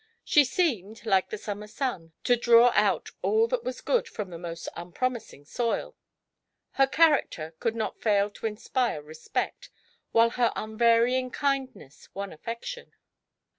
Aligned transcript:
She 0.23 0.43
seemed, 0.45 1.05
like 1.05 1.29
the 1.29 1.37
summer 1.37 1.67
sun, 1.67 2.13
to 2.23 2.35
draw 2.35 2.71
out 2.73 3.11
all 3.21 3.47
that 3.49 3.63
was 3.63 3.81
good 3.81 4.07
from 4.09 4.31
the 4.31 4.39
most 4.39 4.67
unpromising 4.75 5.45
soil. 5.45 5.95
Her 6.71 6.87
character 6.87 7.53
could 7.59 7.75
not 7.75 8.01
fail 8.01 8.31
to 8.31 8.47
inspire 8.47 9.03
respect, 9.03 9.69
while 10.11 10.31
her 10.31 10.51
unvar^dng 10.55 11.31
kindness 11.31 12.09
won 12.15 12.33
affection. 12.33 12.93